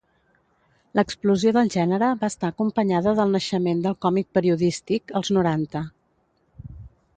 [0.99, 5.87] L'explosió del gènere va estar acompanyada del naixement del còmic periodístic, als noranta.